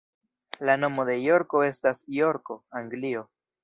[0.69, 3.29] La nomo de Jorko estas de Jorko, Anglio.